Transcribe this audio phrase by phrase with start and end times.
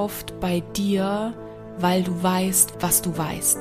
[0.00, 1.34] kauft bei dir,
[1.76, 3.58] weil du weißt, was du weißt.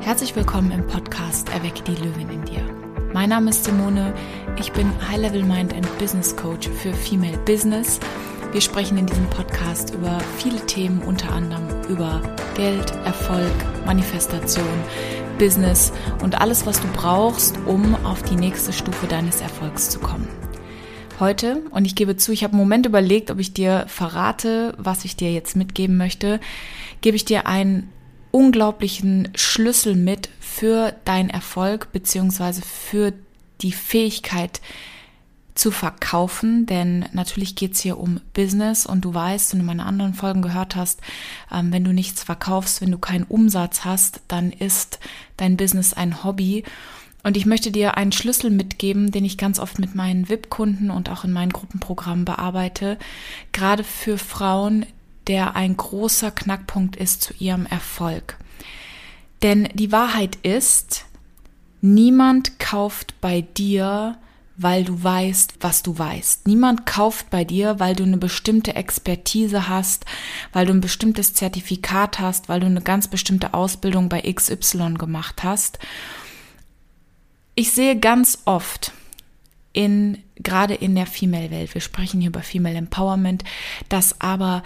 [0.00, 2.62] Herzlich willkommen im Podcast Erwecke die Löwin in dir.
[3.12, 4.12] Mein Name ist Simone,
[4.58, 8.00] ich bin High-Level Mind and Business Coach für Female Business.
[8.50, 12.20] Wir sprechen in diesem Podcast über viele Themen, unter anderem über
[12.56, 13.54] Geld, Erfolg,
[13.86, 14.66] Manifestation,
[15.38, 15.92] Business
[16.24, 20.26] und alles, was du brauchst, um auf die nächste Stufe deines Erfolgs zu kommen.
[21.20, 25.04] Heute, und ich gebe zu, ich habe einen Moment überlegt, ob ich dir verrate, was
[25.04, 26.38] ich dir jetzt mitgeben möchte,
[27.00, 27.90] gebe ich dir einen
[28.30, 33.12] unglaublichen Schlüssel mit für deinen Erfolg beziehungsweise für
[33.62, 34.60] die Fähigkeit,
[35.58, 40.14] zu verkaufen, denn natürlich geht's hier um Business und du weißt und in meinen anderen
[40.14, 41.00] Folgen gehört hast,
[41.52, 45.00] ähm, wenn du nichts verkaufst, wenn du keinen Umsatz hast, dann ist
[45.36, 46.62] dein Business ein Hobby.
[47.22, 51.10] Und ich möchte dir einen Schlüssel mitgeben, den ich ganz oft mit meinen VIP-Kunden und
[51.10, 52.98] auch in meinen Gruppenprogrammen bearbeite,
[53.52, 54.86] gerade für Frauen,
[55.26, 58.38] der ein großer Knackpunkt ist zu ihrem Erfolg.
[59.42, 61.04] Denn die Wahrheit ist,
[61.80, 64.16] niemand kauft bei dir
[64.58, 66.48] weil du weißt, was du weißt.
[66.48, 70.04] Niemand kauft bei dir, weil du eine bestimmte Expertise hast,
[70.52, 75.44] weil du ein bestimmtes Zertifikat hast, weil du eine ganz bestimmte Ausbildung bei XY gemacht
[75.44, 75.78] hast.
[77.58, 78.92] Ich sehe ganz oft
[79.72, 83.42] in, gerade in der Female-Welt, wir sprechen hier über Female Empowerment,
[83.88, 84.62] dass aber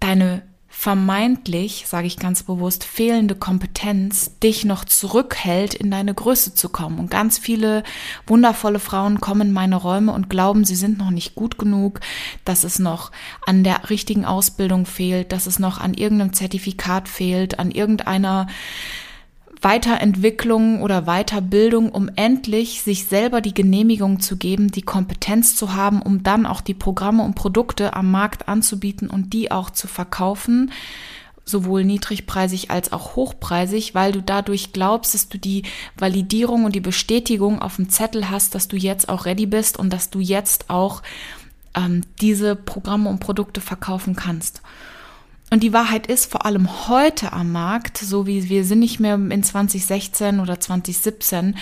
[0.00, 6.68] deine vermeintlich, sage ich ganz bewusst, fehlende Kompetenz dich noch zurückhält, in deine Größe zu
[6.68, 6.98] kommen.
[6.98, 7.84] Und ganz viele
[8.26, 12.00] wundervolle Frauen kommen in meine Räume und glauben, sie sind noch nicht gut genug,
[12.44, 13.12] dass es noch
[13.46, 18.48] an der richtigen Ausbildung fehlt, dass es noch an irgendeinem Zertifikat fehlt, an irgendeiner
[19.62, 26.02] Weiterentwicklung oder Weiterbildung, um endlich sich selber die Genehmigung zu geben, die Kompetenz zu haben,
[26.02, 30.72] um dann auch die Programme und Produkte am Markt anzubieten und die auch zu verkaufen,
[31.44, 35.62] sowohl niedrigpreisig als auch hochpreisig, weil du dadurch glaubst, dass du die
[35.96, 39.92] Validierung und die Bestätigung auf dem Zettel hast, dass du jetzt auch ready bist und
[39.92, 41.02] dass du jetzt auch
[41.76, 44.60] ähm, diese Programme und Produkte verkaufen kannst.
[45.52, 49.16] Und die Wahrheit ist, vor allem heute am Markt, so wie wir sind nicht mehr
[49.16, 51.58] in 2016 oder 2017,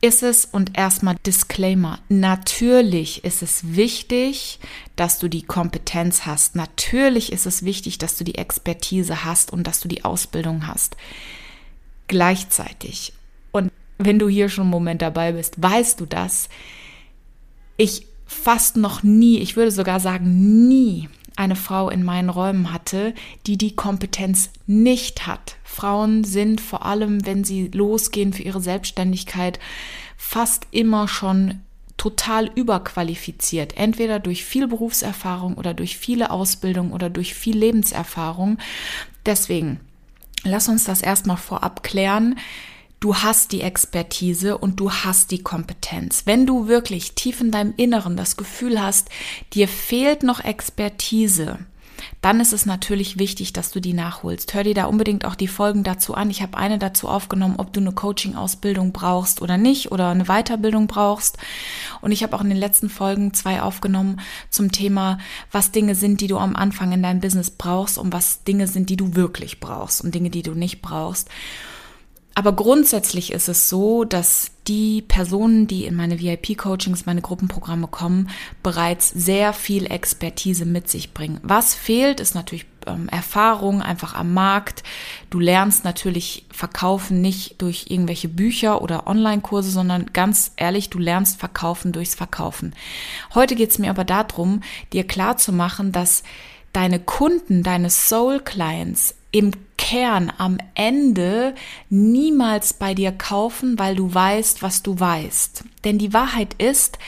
[0.00, 2.00] ist es und erstmal Disclaimer.
[2.08, 4.58] Natürlich ist es wichtig,
[4.96, 6.56] dass du die Kompetenz hast.
[6.56, 10.96] Natürlich ist es wichtig, dass du die Expertise hast und dass du die Ausbildung hast.
[12.08, 13.12] Gleichzeitig.
[13.52, 16.48] Und wenn du hier schon einen Moment dabei bist, weißt du das.
[17.76, 23.14] Ich fast noch nie, ich würde sogar sagen nie eine Frau in meinen Räumen hatte,
[23.46, 25.56] die die Kompetenz nicht hat.
[25.62, 29.60] Frauen sind vor allem, wenn sie losgehen für ihre Selbstständigkeit,
[30.16, 31.60] fast immer schon
[31.96, 38.58] total überqualifiziert, entweder durch viel Berufserfahrung oder durch viele Ausbildung oder durch viel Lebenserfahrung.
[39.24, 39.78] Deswegen,
[40.42, 42.36] lass uns das erstmal vorab klären
[43.00, 46.22] du hast die Expertise und du hast die Kompetenz.
[46.24, 49.08] Wenn du wirklich tief in deinem Inneren das Gefühl hast,
[49.52, 51.58] dir fehlt noch Expertise,
[52.20, 54.54] dann ist es natürlich wichtig, dass du die nachholst.
[54.54, 56.30] Hör dir da unbedingt auch die Folgen dazu an.
[56.30, 60.86] Ich habe eine dazu aufgenommen, ob du eine Coaching-Ausbildung brauchst oder nicht oder eine Weiterbildung
[60.86, 61.38] brauchst.
[62.00, 64.20] Und ich habe auch in den letzten Folgen zwei aufgenommen
[64.50, 65.18] zum Thema,
[65.50, 68.90] was Dinge sind, die du am Anfang in deinem Business brauchst und was Dinge sind,
[68.90, 71.28] die du wirklich brauchst und Dinge, die du nicht brauchst.
[72.38, 78.30] Aber grundsätzlich ist es so, dass die Personen, die in meine VIP-Coachings, meine Gruppenprogramme kommen,
[78.62, 81.40] bereits sehr viel Expertise mit sich bringen.
[81.42, 84.84] Was fehlt, ist natürlich ähm, Erfahrung einfach am Markt.
[85.30, 91.40] Du lernst natürlich verkaufen nicht durch irgendwelche Bücher oder Online-Kurse, sondern ganz ehrlich, du lernst
[91.40, 92.72] verkaufen durchs Verkaufen.
[93.34, 94.62] Heute geht es mir aber darum,
[94.92, 96.22] dir klar zu machen, dass
[96.72, 101.54] deine Kunden, deine Soul Clients im Kern am Ende
[101.88, 105.64] niemals bei dir kaufen, weil du weißt, was du weißt.
[105.84, 106.98] Denn die Wahrheit ist,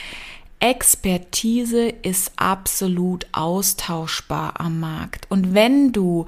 [0.61, 5.25] Expertise ist absolut austauschbar am Markt.
[5.29, 6.27] Und wenn du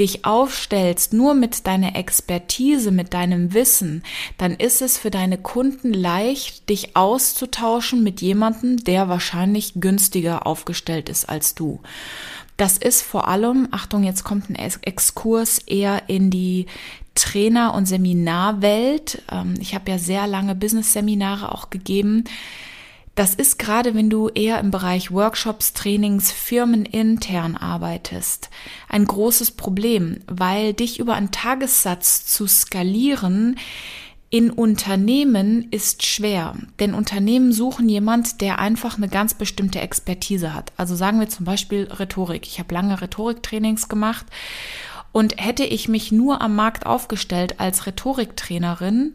[0.00, 4.02] dich aufstellst nur mit deiner Expertise, mit deinem Wissen,
[4.36, 11.08] dann ist es für deine Kunden leicht, dich auszutauschen mit jemandem, der wahrscheinlich günstiger aufgestellt
[11.08, 11.80] ist als du.
[12.58, 16.66] Das ist vor allem, Achtung, jetzt kommt ein Exkurs eher in die
[17.14, 19.22] Trainer- und Seminarwelt.
[19.30, 22.24] Ähm, ich habe ja sehr lange Business-Seminare auch gegeben.
[23.14, 28.50] Das ist gerade, wenn du eher im Bereich Workshops, Trainings, Firmen intern arbeitest,
[28.88, 33.56] ein großes Problem, weil dich über einen Tagessatz zu skalieren
[34.30, 40.72] in Unternehmen ist schwer, denn Unternehmen suchen jemand, der einfach eine ganz bestimmte Expertise hat.
[40.76, 42.46] Also sagen wir zum Beispiel Rhetorik.
[42.46, 44.26] Ich habe lange Rhetoriktrainings gemacht
[45.12, 49.14] und hätte ich mich nur am Markt aufgestellt als Rhetoriktrainerin,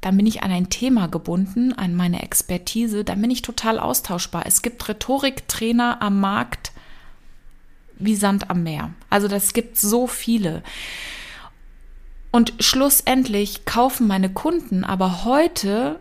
[0.00, 4.44] dann bin ich an ein Thema gebunden, an meine Expertise, dann bin ich total austauschbar.
[4.46, 6.70] Es gibt Rhetoriktrainer am Markt
[7.98, 8.94] wie Sand am Meer.
[9.10, 10.62] Also das gibt so viele.
[12.30, 15.98] Und schlussendlich kaufen meine Kunden aber heute,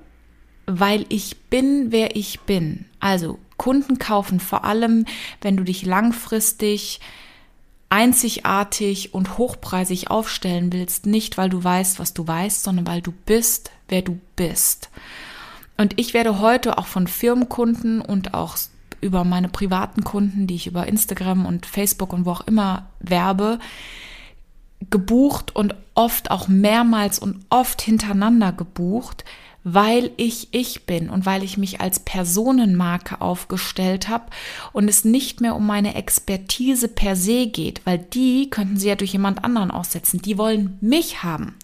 [0.66, 2.86] weil ich bin, wer ich bin.
[3.00, 5.06] Also Kunden kaufen vor allem,
[5.42, 7.00] wenn du dich langfristig
[7.90, 13.14] einzigartig und hochpreisig aufstellen willst, nicht weil du weißt, was du weißt, sondern weil du
[13.26, 14.90] bist, wer du bist.
[15.78, 18.58] Und ich werde heute auch von Firmenkunden und auch
[19.00, 23.60] über meine privaten Kunden, die ich über Instagram und Facebook und wo auch immer werbe,
[24.90, 29.26] gebucht und oft auch mehrmals und oft hintereinander gebucht,
[29.70, 34.28] weil ich ich bin und weil ich mich als Personenmarke aufgestellt habe
[34.72, 38.96] und es nicht mehr um meine Expertise per se geht, weil die könnten sie ja
[38.96, 40.22] durch jemand anderen aussetzen.
[40.22, 41.56] Die wollen mich haben.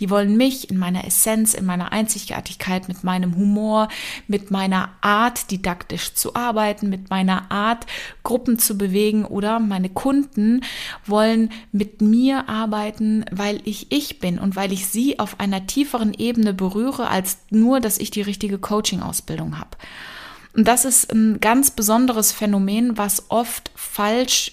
[0.00, 3.86] Die wollen mich in meiner Essenz, in meiner Einzigartigkeit, mit meinem Humor,
[4.26, 7.86] mit meiner Art didaktisch zu arbeiten, mit meiner Art
[8.24, 10.62] Gruppen zu bewegen oder meine Kunden
[11.06, 16.12] wollen mit mir arbeiten, weil ich ich bin und weil ich sie auf einer tieferen
[16.12, 19.76] Ebene berühre als nur, dass ich die richtige Coaching-Ausbildung habe.
[20.54, 24.52] Und das ist ein ganz besonderes Phänomen, was oft falsch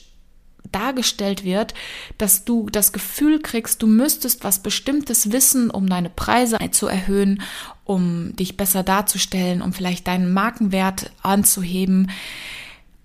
[0.71, 1.73] dargestellt wird,
[2.17, 7.41] dass du das Gefühl kriegst, du müsstest was Bestimmtes wissen, um deine Preise zu erhöhen,
[7.85, 12.11] um dich besser darzustellen, um vielleicht deinen Markenwert anzuheben.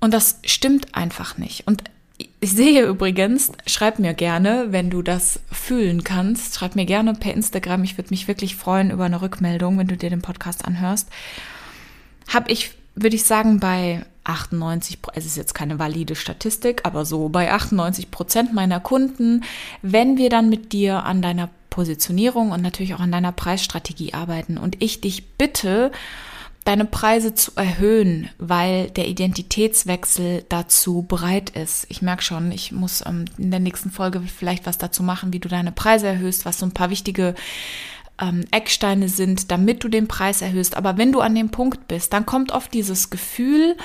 [0.01, 1.67] Und das stimmt einfach nicht.
[1.67, 1.85] Und
[2.45, 6.55] ich sehe übrigens, schreib mir gerne, wenn du das fühlen kannst.
[6.55, 7.85] Schreib mir gerne per Instagram.
[7.85, 11.09] Ich würde mich wirklich freuen über eine Rückmeldung, wenn du dir den Podcast anhörst.
[12.29, 17.31] Habe ich, würde ich sagen, bei 98, es ist jetzt keine valide Statistik, aber so
[17.31, 19.43] bei 98 Prozent meiner Kunden,
[19.81, 24.59] wenn wir dann mit dir an deiner Positionierung und natürlich auch an deiner Preisstrategie arbeiten
[24.59, 25.93] und ich dich bitte,
[26.65, 31.87] deine Preise zu erhöhen, weil der Identitätswechsel dazu bereit ist.
[31.91, 35.41] Ich merke schon, ich muss ähm, in der nächsten Folge vielleicht was dazu machen, wie
[35.41, 37.35] du deine Preise erhöhst, was so ein paar wichtige
[38.21, 40.77] ähm, Ecksteine sind, damit du den Preis erhöhst.
[40.77, 43.77] Aber wenn du an dem Punkt bist, dann kommt oft dieses Gefühl,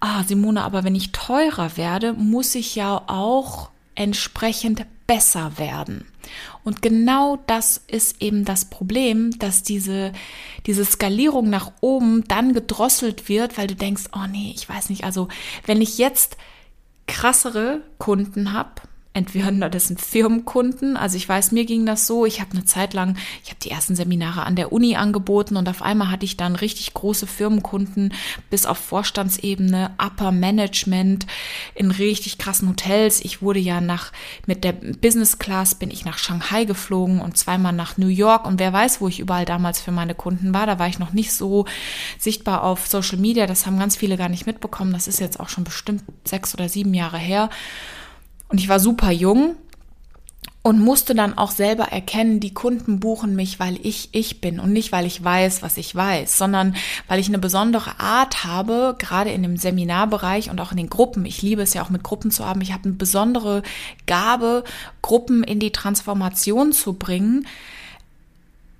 [0.00, 6.06] ah, Simone, aber wenn ich teurer werde, muss ich ja auch entsprechend besser werden.
[6.64, 10.12] Und genau das ist eben das Problem, dass diese,
[10.66, 15.04] diese Skalierung nach oben dann gedrosselt wird, weil du denkst, oh nee, ich weiß nicht,
[15.04, 15.28] also
[15.66, 16.36] wenn ich jetzt
[17.06, 20.96] krassere Kunden habe, entweder das sind Firmenkunden.
[20.96, 22.26] Also ich weiß, mir ging das so.
[22.26, 25.68] Ich habe eine Zeit lang, ich habe die ersten Seminare an der Uni angeboten und
[25.68, 28.14] auf einmal hatte ich dann richtig große Firmenkunden
[28.50, 31.26] bis auf Vorstandsebene, Upper Management
[31.74, 33.20] in richtig krassen Hotels.
[33.20, 34.12] Ich wurde ja nach
[34.46, 38.60] mit der Business Class bin ich nach Shanghai geflogen und zweimal nach New York und
[38.60, 40.66] wer weiß, wo ich überall damals für meine Kunden war.
[40.66, 41.64] Da war ich noch nicht so
[42.16, 43.48] sichtbar auf Social Media.
[43.48, 44.92] Das haben ganz viele gar nicht mitbekommen.
[44.92, 47.50] Das ist jetzt auch schon bestimmt sechs oder sieben Jahre her.
[48.50, 49.56] Und ich war super jung
[50.62, 54.72] und musste dann auch selber erkennen, die Kunden buchen mich, weil ich ich bin und
[54.72, 56.74] nicht, weil ich weiß, was ich weiß, sondern
[57.08, 61.24] weil ich eine besondere Art habe, gerade in dem Seminarbereich und auch in den Gruppen.
[61.24, 62.60] Ich liebe es ja auch mit Gruppen zu haben.
[62.60, 63.62] Ich habe eine besondere
[64.06, 64.64] Gabe,
[65.00, 67.46] Gruppen in die Transformation zu bringen.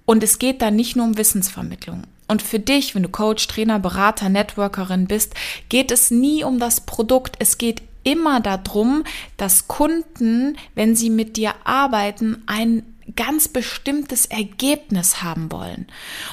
[0.04, 2.02] Und es geht da nicht nur um Wissensvermittlung.
[2.26, 5.34] Und für dich, wenn du Coach, Trainer, Berater, Networkerin bist,
[5.68, 7.36] geht es nie um das Produkt.
[7.38, 9.04] Es geht immer darum,
[9.36, 12.82] dass Kunden, wenn sie mit dir arbeiten, ein
[13.16, 15.86] ganz bestimmtes Ergebnis haben wollen.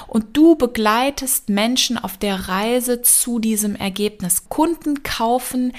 [0.08, 4.50] Und du begleitest Menschen auf der Reise zu diesem Ergebnis.
[4.50, 5.74] Kunden kaufen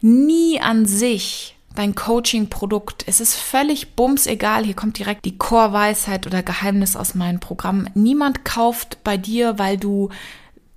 [0.00, 3.04] nie an sich dein Coaching-Produkt.
[3.08, 4.64] Es ist völlig bums egal.
[4.64, 7.88] Hier kommt direkt die Core-Weisheit oder Geheimnis aus meinem Programm.
[7.94, 10.10] Niemand kauft bei dir, weil du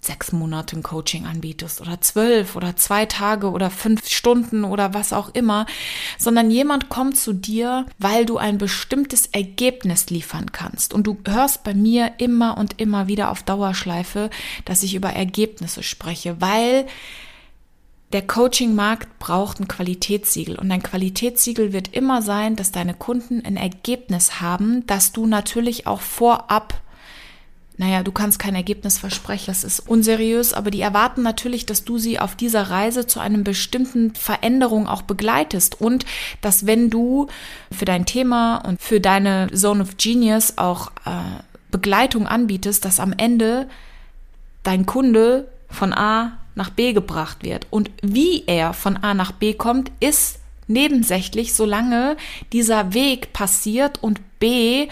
[0.08, 5.14] sechs Monate ein Coaching anbietest oder zwölf oder zwei Tage oder fünf Stunden oder was
[5.14, 5.68] auch immer,
[6.18, 10.94] sondern jemand kommt zu dir, weil du ein bestimmtes Ergebnis liefern kannst.
[10.94, 14.32] Und du hörst bei mir immer und immer wieder auf Dauerschleife,
[14.66, 16.88] dass ich über Ergebnisse spreche, weil
[18.14, 23.58] der Coaching-Markt braucht ein Qualitätssiegel und ein Qualitätssiegel wird immer sein, dass deine Kunden ein
[23.58, 26.82] Ergebnis haben, das du natürlich auch vorab
[27.78, 32.00] naja, du kannst kein Ergebnis versprechen, das ist unseriös, aber die erwarten natürlich, dass du
[32.00, 36.06] sie auf dieser Reise zu einem bestimmten Veränderung auch begleitest und
[36.42, 37.28] dass wenn du
[37.72, 43.14] für dein Thema und für deine Zone of Genius auch äh, Begleitung anbietest, dass am
[43.16, 43.70] Ende
[44.64, 47.68] dein Kunde von A nach B gebracht wird.
[47.70, 52.18] Und wie er von A nach B kommt, ist nebensächlich, solange
[52.52, 54.88] dieser Weg passiert und B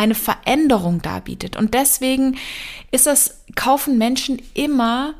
[0.00, 1.56] eine Veränderung darbietet.
[1.56, 2.38] Und deswegen
[2.90, 5.14] ist das, kaufen Menschen immer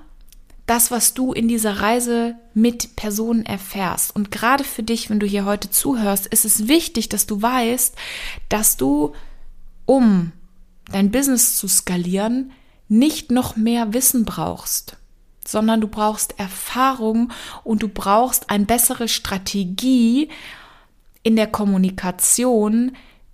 [0.64, 4.16] das, was du in dieser Reise mit Personen erfährst.
[4.16, 7.94] Und gerade für dich, wenn du hier heute zuhörst, ist es wichtig, dass du weißt,
[8.48, 9.12] dass du,
[9.84, 10.32] um
[10.90, 12.52] dein Business zu skalieren,
[12.88, 14.96] nicht noch mehr Wissen brauchst,
[15.46, 17.32] sondern du brauchst Erfahrung
[17.64, 20.30] und du brauchst eine bessere Strategie
[21.22, 22.92] in der Kommunikation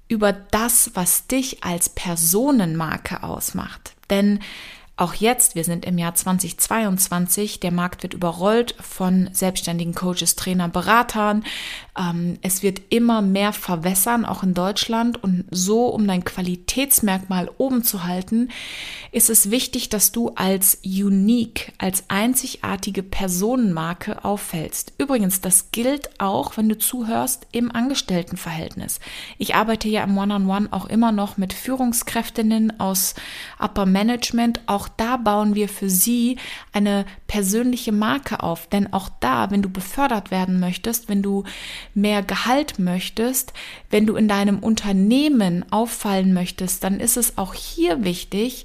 [0.08, 3.94] über das, was dich als Personenmarke ausmacht.
[4.10, 4.40] Denn
[4.98, 10.72] auch jetzt, wir sind im Jahr 2022, der Markt wird überrollt von selbstständigen Coaches, Trainern,
[10.72, 11.44] Beratern.
[11.98, 15.22] Ähm, es wird immer mehr verwässern, auch in Deutschland.
[15.22, 18.48] Und so, um dein Qualitätsmerkmal oben zu halten,
[19.12, 24.94] ist es wichtig, dass du als unique, als einzigartige Personenmarke auffällst.
[24.96, 29.00] Übrigens, das gilt auch, wenn du zuhörst, im Angestelltenverhältnis.
[29.36, 33.14] Ich arbeite ja im One-on-One -on -One auch immer noch mit Führungskräftinnen aus
[33.58, 36.38] Upper Management, auch auch da bauen wir für sie
[36.72, 38.68] eine persönliche Marke auf.
[38.68, 41.44] Denn auch da, wenn du befördert werden möchtest, wenn du
[41.94, 43.52] mehr Gehalt möchtest,
[43.90, 48.64] wenn du in deinem Unternehmen auffallen möchtest, dann ist es auch hier wichtig,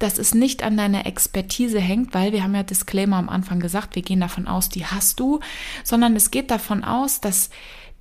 [0.00, 3.94] dass es nicht an deiner Expertise hängt, weil wir haben ja Disclaimer am Anfang gesagt,
[3.94, 5.38] wir gehen davon aus, die hast du,
[5.84, 7.50] sondern es geht davon aus, dass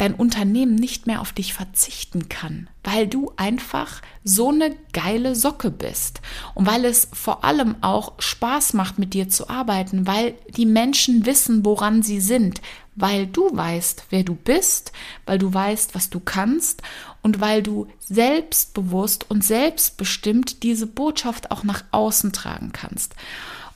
[0.01, 5.69] dein Unternehmen nicht mehr auf dich verzichten kann, weil du einfach so eine geile Socke
[5.69, 6.21] bist
[6.55, 11.27] und weil es vor allem auch Spaß macht, mit dir zu arbeiten, weil die Menschen
[11.27, 12.61] wissen, woran sie sind,
[12.95, 14.91] weil du weißt, wer du bist,
[15.27, 16.81] weil du weißt, was du kannst
[17.21, 23.13] und weil du selbstbewusst und selbstbestimmt diese Botschaft auch nach außen tragen kannst.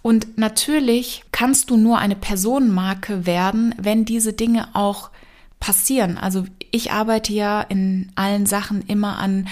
[0.02, 5.12] Und natürlich kannst du nur eine Personenmarke werden, wenn diese Dinge auch
[5.66, 6.20] passieren.
[6.20, 9.48] Also ich arbeite ja in allen Sachen immer an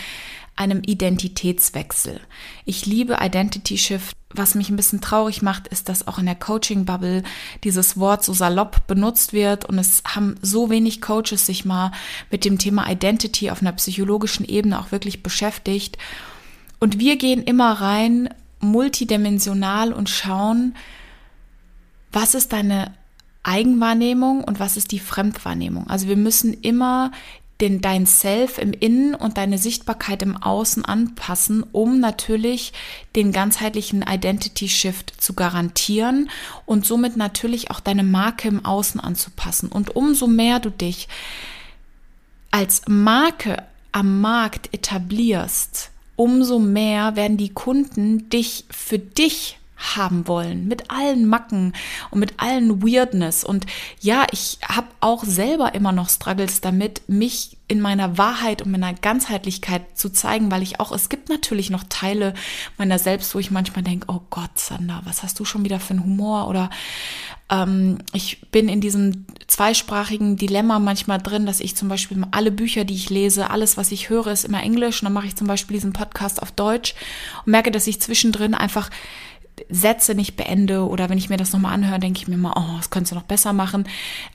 [0.56, 2.20] einem Identitätswechsel.
[2.66, 4.16] Ich liebe Identity Shift.
[4.36, 7.24] Was mich ein bisschen traurig macht, ist, dass auch in der Coaching-Bubble
[7.64, 11.92] dieses Wort so salopp benutzt wird und es haben so wenig Coaches sich mal
[12.30, 15.98] mit dem Thema Identity auf einer psychologischen Ebene auch wirklich beschäftigt.
[16.80, 18.30] Und wir gehen immer rein
[18.60, 20.76] multidimensional und schauen,
[22.12, 22.94] was ist deine
[23.44, 25.88] Eigenwahrnehmung und was ist die Fremdwahrnehmung.
[25.88, 27.12] Also wir müssen immer
[27.62, 32.74] den, dein Self im Innen und deine Sichtbarkeit im Außen anpassen, um natürlich
[33.16, 36.30] den ganzheitlichen Identity Shift zu garantieren
[36.66, 39.70] und somit natürlich auch deine Marke im Außen anzupassen.
[39.70, 41.08] Und umso mehr du dich
[42.52, 50.68] als Marke am Markt etablierst, umso mehr werden die Kunden dich für dich haben wollen,
[50.68, 51.74] mit allen Macken
[52.10, 53.44] und mit allen Weirdness.
[53.44, 53.66] Und
[54.00, 58.94] ja, ich habe auch selber immer noch Struggles damit, mich in meiner Wahrheit und meiner
[58.94, 62.34] Ganzheitlichkeit zu zeigen, weil ich auch, es gibt natürlich noch Teile
[62.78, 65.92] meiner selbst, wo ich manchmal denke, oh Gott, Sander, was hast du schon wieder für
[65.92, 66.48] einen Humor?
[66.50, 66.70] Oder
[67.50, 72.84] ähm, ich bin in diesem zweisprachigen Dilemma manchmal drin, dass ich zum Beispiel alle Bücher,
[72.84, 75.02] die ich lese, alles, was ich höre, ist immer Englisch.
[75.02, 76.96] Und dann mache ich zum Beispiel diesen Podcast auf Deutsch
[77.46, 78.90] und merke, dass ich zwischendrin einfach
[79.70, 82.78] Sätze nicht beende oder wenn ich mir das nochmal anhöre, denke ich mir mal, oh,
[82.78, 83.88] das könntest du noch besser machen.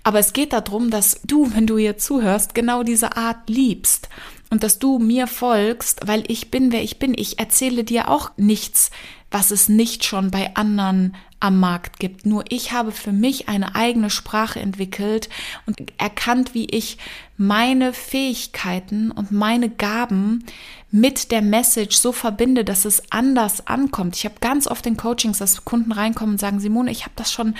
[0.03, 4.09] Aber es geht darum, dass du, wenn du hier zuhörst, genau diese Art liebst
[4.51, 7.15] und dass du mir folgst, weil ich bin, wer ich bin.
[7.17, 8.91] Ich erzähle dir auch nichts,
[9.31, 12.27] was es nicht schon bei anderen am Markt gibt.
[12.27, 15.29] Nur ich habe für mich eine eigene Sprache entwickelt
[15.67, 16.99] und erkannt, wie ich
[17.39, 20.45] meine Fähigkeiten und meine Gaben
[20.91, 24.17] mit der Message so verbinde, dass es anders ankommt.
[24.17, 27.31] Ich habe ganz oft in Coachings, dass Kunden reinkommen und sagen, Simone, ich habe das
[27.31, 27.55] schon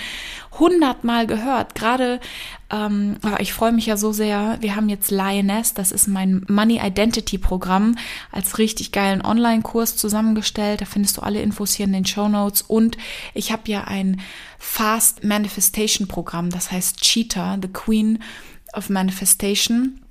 [0.57, 1.75] hundertmal gehört.
[1.75, 2.19] Gerade,
[2.71, 6.81] ähm, ich freue mich ja so sehr, wir haben jetzt Lioness, das ist mein Money
[6.83, 7.95] Identity Programm,
[8.31, 10.81] als richtig geilen Online-Kurs zusammengestellt.
[10.81, 12.63] Da findest du alle Infos hier in den Show Notes.
[12.63, 12.97] Und
[13.33, 14.19] ich habe ja ein
[14.57, 18.19] Fast Manifestation Programm, das heißt Cheetah, The Queen
[18.73, 20.01] of Manifestation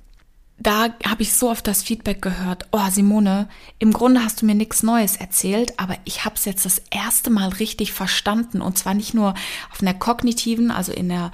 [0.61, 3.47] da habe ich so oft das Feedback gehört, oh Simone,
[3.79, 7.29] im Grunde hast du mir nichts Neues erzählt, aber ich habe es jetzt das erste
[7.29, 9.35] Mal richtig verstanden und zwar nicht nur
[9.71, 11.31] auf einer kognitiven, also in der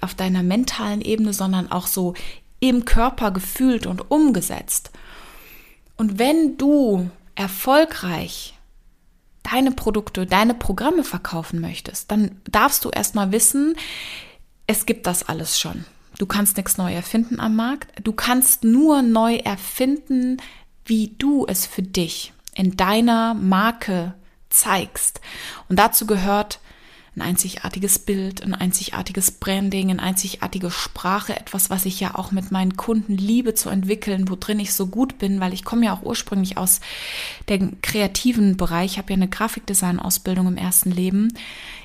[0.00, 2.14] auf deiner mentalen Ebene, sondern auch so
[2.60, 4.90] im Körper gefühlt und umgesetzt.
[5.96, 8.54] Und wenn du erfolgreich
[9.42, 13.76] deine Produkte, deine Programme verkaufen möchtest, dann darfst du erstmal wissen,
[14.66, 15.84] es gibt das alles schon.
[16.18, 17.88] Du kannst nichts neu erfinden am Markt.
[18.02, 20.38] Du kannst nur neu erfinden,
[20.84, 24.14] wie du es für dich in deiner Marke
[24.50, 25.20] zeigst.
[25.68, 26.60] Und dazu gehört
[27.18, 32.50] ein einzigartiges Bild, ein einzigartiges Branding, eine einzigartige Sprache, etwas, was ich ja auch mit
[32.50, 36.02] meinen Kunden liebe zu entwickeln, worin ich so gut bin, weil ich komme ja auch
[36.02, 36.80] ursprünglich aus
[37.48, 41.34] dem kreativen Bereich, ich habe ja eine Grafikdesign-Ausbildung im ersten Leben,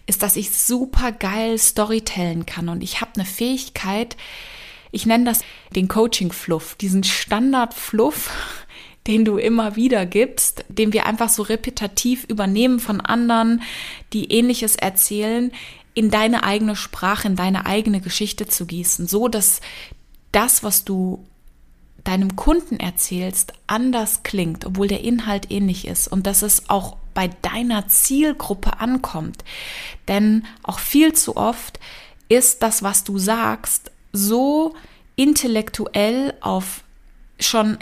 [0.05, 2.69] ist, dass ich super geil Storytellen kann.
[2.69, 4.17] Und ich habe eine Fähigkeit,
[4.91, 5.41] ich nenne das
[5.75, 8.29] den Coaching-Fluff, diesen Standard-Fluff,
[9.07, 13.61] den du immer wieder gibst, den wir einfach so repetitiv übernehmen von anderen,
[14.13, 15.51] die ähnliches erzählen,
[15.93, 19.61] in deine eigene Sprache, in deine eigene Geschichte zu gießen, so dass
[20.31, 21.25] das, was du
[22.03, 27.29] deinem Kunden erzählst, anders klingt, obwohl der Inhalt ähnlich ist und dass es auch bei
[27.41, 29.43] deiner Zielgruppe ankommt.
[30.07, 31.79] Denn auch viel zu oft
[32.27, 34.75] ist das, was du sagst, so
[35.15, 36.83] intellektuell auf
[37.39, 37.77] schon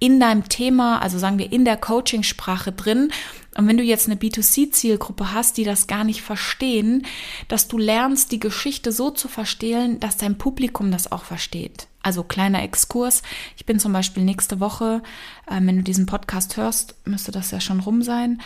[0.00, 3.10] in deinem Thema, also sagen wir in der Coachingsprache drin.
[3.56, 7.04] Und wenn du jetzt eine B2C-Zielgruppe hast, die das gar nicht verstehen,
[7.48, 11.88] dass du lernst, die Geschichte so zu verstehen, dass dein Publikum das auch versteht.
[12.00, 13.22] Also kleiner Exkurs.
[13.56, 15.02] Ich bin zum Beispiel nächste Woche,
[15.50, 18.40] ähm, wenn du diesen Podcast hörst, müsste das ja schon rum sein,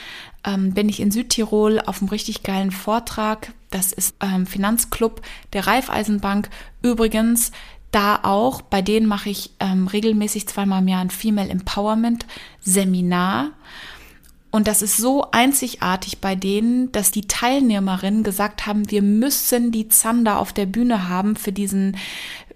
[0.44, 3.52] ähm, bin ich in Südtirol auf einem richtig geilen Vortrag.
[3.70, 5.20] Das ist ähm, Finanzclub
[5.52, 6.48] der Raiffeisenbank.
[6.82, 7.52] Übrigens,
[7.92, 12.26] da auch, bei denen mache ich ähm, regelmäßig zweimal im Jahr ein Female Empowerment
[12.60, 13.50] Seminar.
[14.50, 19.88] Und das ist so einzigartig bei denen, dass die Teilnehmerinnen gesagt haben, wir müssen die
[19.88, 21.96] Zander auf der Bühne haben für diesen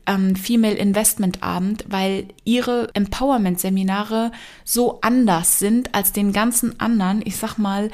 [0.07, 4.33] ähm, Female Investment Abend, weil ihre Empowerment Seminare
[4.65, 7.91] so anders sind als den ganzen anderen, ich sag mal,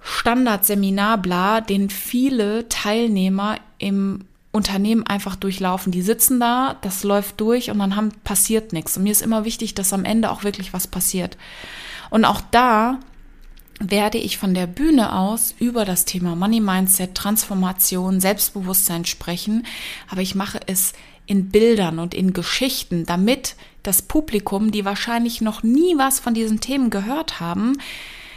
[0.00, 5.92] Standardseminar bla, den viele Teilnehmer im Unternehmen einfach durchlaufen.
[5.92, 8.96] Die sitzen da, das läuft durch und dann haben, passiert nichts.
[8.96, 11.38] Und mir ist immer wichtig, dass am Ende auch wirklich was passiert.
[12.10, 12.98] Und auch da
[13.80, 19.66] werde ich von der Bühne aus über das Thema Money Mindset, Transformation, Selbstbewusstsein sprechen,
[20.08, 20.92] aber ich mache es
[21.26, 26.60] in Bildern und in Geschichten, damit das Publikum, die wahrscheinlich noch nie was von diesen
[26.60, 27.78] Themen gehört haben,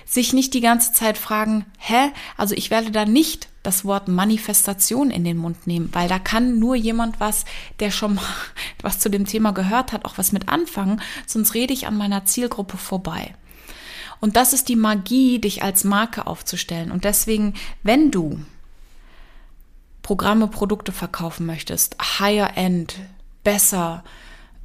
[0.06, 2.12] sich nicht die ganze Zeit fragen, hä?
[2.38, 6.60] Also ich werde da nicht das Wort Manifestation in den Mund nehmen, weil da kann
[6.60, 7.46] nur jemand was,
[7.80, 8.24] der schon mal
[8.82, 12.26] was zu dem Thema gehört hat, auch was mit anfangen, sonst rede ich an meiner
[12.26, 13.34] Zielgruppe vorbei.
[14.22, 16.92] Und das ist die Magie, dich als Marke aufzustellen.
[16.92, 18.40] Und deswegen, wenn du
[20.02, 22.96] Programme, Produkte verkaufen möchtest, higher end,
[23.44, 24.04] besser,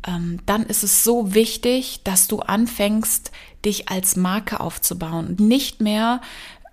[0.03, 3.33] dann ist es so wichtig, dass du anfängst,
[3.65, 6.21] dich als Marke aufzubauen nicht mehr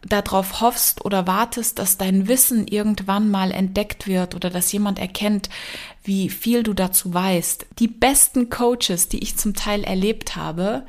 [0.06, 5.50] darauf hoffst oder wartest, dass dein Wissen irgendwann mal entdeckt wird oder dass jemand erkennt,
[6.04, 7.66] wie viel du dazu weißt.
[7.80, 10.86] Die besten Coaches, die ich zum Teil erlebt habe,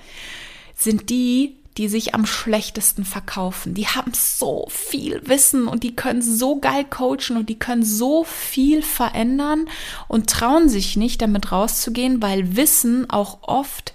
[0.74, 3.72] sind die, die sich am schlechtesten verkaufen.
[3.72, 8.24] Die haben so viel Wissen und die können so geil coachen und die können so
[8.24, 9.66] viel verändern
[10.08, 13.94] und trauen sich nicht damit rauszugehen, weil Wissen auch oft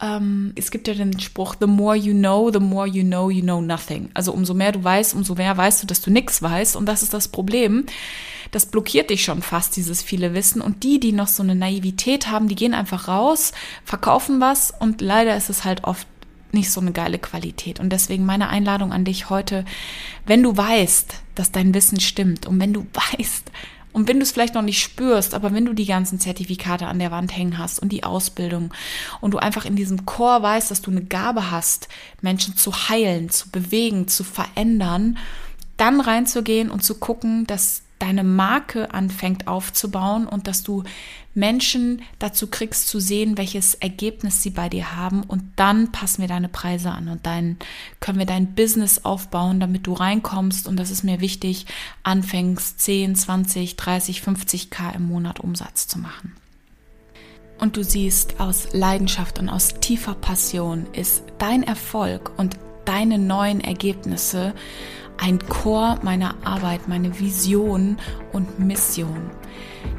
[0.00, 3.42] ähm, es gibt ja den Spruch, the more you know, the more you know, you
[3.42, 4.10] know nothing.
[4.14, 6.74] Also umso mehr du weißt, umso mehr weißt du, dass du nichts weißt.
[6.74, 7.86] Und das ist das Problem.
[8.50, 10.60] Das blockiert dich schon fast, dieses viele Wissen.
[10.60, 13.52] Und die, die noch so eine Naivität haben, die gehen einfach raus,
[13.84, 16.06] verkaufen was und leider ist es halt oft
[16.54, 17.80] nicht so eine geile Qualität.
[17.80, 19.64] Und deswegen meine Einladung an dich heute,
[20.26, 23.50] wenn du weißt, dass dein Wissen stimmt und wenn du weißt,
[23.92, 26.98] und wenn du es vielleicht noch nicht spürst, aber wenn du die ganzen Zertifikate an
[26.98, 28.74] der Wand hängen hast und die Ausbildung
[29.20, 31.86] und du einfach in diesem Chor weißt, dass du eine Gabe hast,
[32.20, 35.16] Menschen zu heilen, zu bewegen, zu verändern,
[35.76, 40.84] dann reinzugehen und zu gucken, dass deine Marke anfängt aufzubauen und dass du
[41.32, 46.28] Menschen dazu kriegst zu sehen, welches Ergebnis sie bei dir haben und dann passen wir
[46.28, 47.56] deine Preise an und dann
[48.00, 51.66] können wir dein Business aufbauen, damit du reinkommst und das ist mir wichtig,
[52.02, 56.36] anfängst 10, 20, 30, 50 K im Monat Umsatz zu machen.
[57.58, 63.60] Und du siehst, aus Leidenschaft und aus tiefer Passion ist dein Erfolg und deine neuen
[63.60, 64.52] Ergebnisse
[65.18, 67.98] ein Chor meiner Arbeit, meine Vision
[68.32, 69.30] und Mission.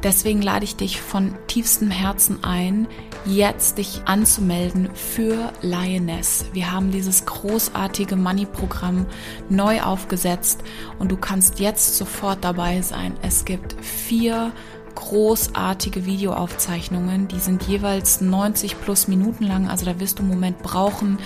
[0.03, 2.87] Deswegen lade ich dich von tiefstem Herzen ein,
[3.25, 6.45] jetzt dich anzumelden für Lioness.
[6.53, 9.07] Wir haben dieses großartige Money-Programm
[9.49, 10.63] neu aufgesetzt
[10.99, 13.13] und du kannst jetzt sofort dabei sein.
[13.21, 14.51] Es gibt vier
[14.93, 20.61] großartige Videoaufzeichnungen, die sind jeweils 90 plus Minuten lang, also da wirst du einen Moment
[20.61, 21.17] brauchen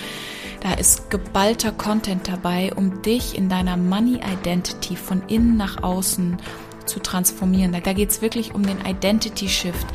[0.60, 6.36] da ist geballter Content dabei, um dich in deiner Money Identity von innen nach außen
[6.84, 7.72] zu transformieren.
[7.72, 9.86] Da, geht es wirklich um den Identity Shift,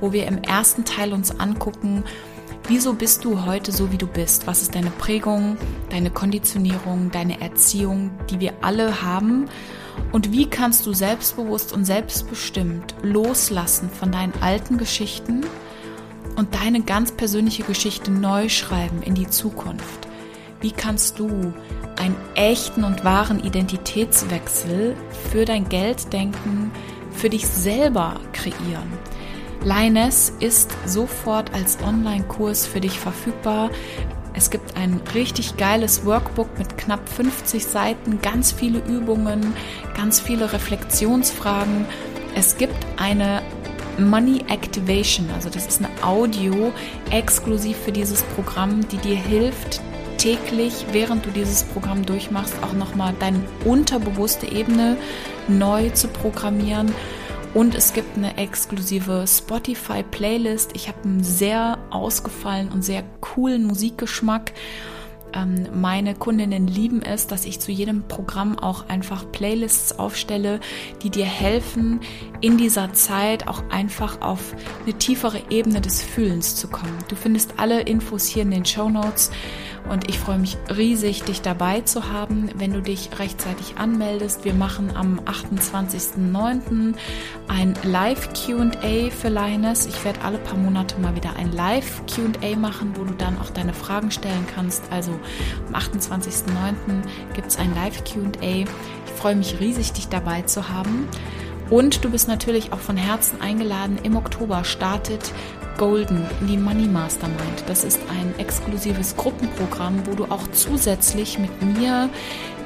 [0.00, 2.04] wo wir im ersten Teil uns angucken,
[2.66, 4.46] Wieso bist du heute so, wie du bist?
[4.46, 5.58] Was ist deine Prägung,
[5.90, 9.50] deine Konditionierung, deine Erziehung, die wir alle haben?
[10.12, 15.44] Und wie kannst du selbstbewusst und selbstbestimmt loslassen von deinen alten Geschichten
[16.36, 20.03] und deine ganz persönliche Geschichte neu schreiben in die Zukunft?
[20.64, 21.52] Wie kannst du
[21.96, 24.96] einen echten und wahren Identitätswechsel
[25.30, 26.72] für dein Gelddenken,
[27.10, 28.90] für dich selber kreieren?
[29.62, 33.68] Lioness ist sofort als Online-Kurs für dich verfügbar.
[34.32, 39.52] Es gibt ein richtig geiles Workbook mit knapp 50 Seiten, ganz viele Übungen,
[39.94, 41.84] ganz viele Reflexionsfragen.
[42.34, 43.42] Es gibt eine
[43.98, 46.72] Money Activation, also das ist eine Audio
[47.10, 49.82] exklusiv für dieses Programm, die dir hilft,
[50.24, 54.96] täglich, während du dieses Programm durchmachst, auch nochmal deine unterbewusste Ebene
[55.48, 56.90] neu zu programmieren
[57.52, 60.70] und es gibt eine exklusive Spotify-Playlist.
[60.74, 64.54] Ich habe einen sehr ausgefallenen und sehr coolen Musikgeschmack.
[65.34, 70.60] Ähm, meine Kundinnen lieben es, dass ich zu jedem Programm auch einfach Playlists aufstelle,
[71.02, 72.00] die dir helfen,
[72.40, 76.96] in dieser Zeit auch einfach auf eine tiefere Ebene des Fühlens zu kommen.
[77.08, 79.30] Du findest alle Infos hier in den Show Notes.
[79.88, 84.44] Und ich freue mich riesig, dich dabei zu haben, wenn du dich rechtzeitig anmeldest.
[84.44, 86.94] Wir machen am 28.09.
[87.48, 89.86] ein Live-QA für Lioness.
[89.86, 93.74] Ich werde alle paar Monate mal wieder ein Live-QA machen, wo du dann auch deine
[93.74, 94.84] Fragen stellen kannst.
[94.90, 95.12] Also
[95.68, 97.02] am 28.09.
[97.34, 98.64] gibt es ein Live-QA.
[99.06, 101.08] Ich freue mich riesig, dich dabei zu haben.
[101.70, 103.98] Und du bist natürlich auch von Herzen eingeladen.
[104.02, 105.32] Im Oktober startet
[105.76, 107.64] Golden die Money Mastermind.
[107.66, 112.08] Das ist ein exklusives Gruppenprogramm, wo du auch zusätzlich mit mir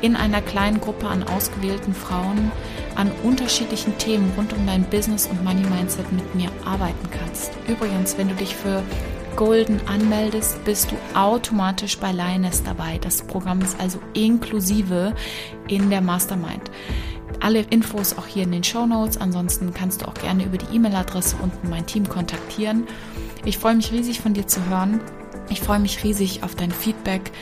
[0.01, 2.53] in einer kleinen Gruppe an ausgewählten Frauen
[2.95, 7.53] an unterschiedlichen Themen rund um dein Business und Money Mindset mit mir arbeiten kannst.
[7.67, 8.83] Übrigens, wenn du dich für
[9.37, 12.99] Golden anmeldest, bist du automatisch bei Lioness dabei.
[12.99, 15.15] Das Programm ist also inklusive
[15.69, 16.71] in der Mastermind.
[17.49, 19.17] Alle Infos auch hier in den Show Notes.
[19.17, 22.87] Ansonsten kannst du auch gerne über die E-Mail-Adresse unten mein Team kontaktieren.
[23.47, 25.01] Ich freue mich riesig von dir zu hören.
[25.49, 27.33] Ich freue mich riesig auf dein Feedback.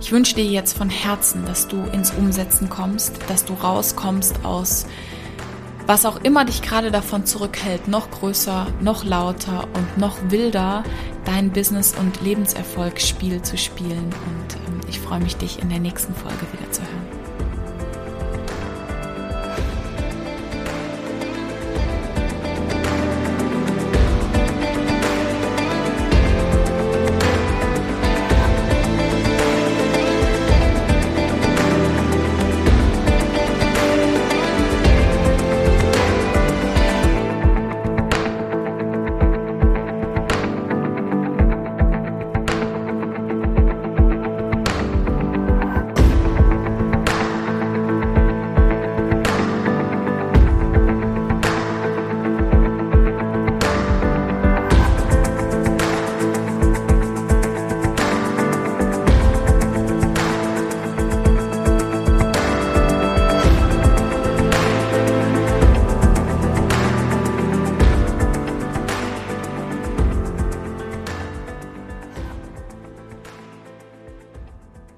[0.00, 4.86] Ich wünsche dir jetzt von Herzen, dass du ins Umsetzen kommst, dass du rauskommst aus
[5.86, 10.82] was auch immer dich gerade davon zurückhält, noch größer, noch lauter und noch wilder
[11.24, 14.06] dein Business- und Lebenserfolgsspiel zu spielen.
[14.26, 16.91] Und ähm, ich freue mich, dich in der nächsten Folge wieder zu hören.